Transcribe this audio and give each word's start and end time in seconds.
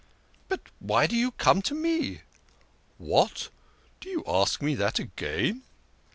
"But 0.49 0.61
why 0.79 1.05
do 1.05 1.15
you 1.15 1.29
come 1.29 1.61
to 1.61 1.75
me?"" 1.75 2.21
What! 3.11 3.49
Do 3.99 4.09
you 4.09 4.23
ask 4.25 4.59
me 4.59 4.73
that 4.73 4.97
again? 4.97 5.61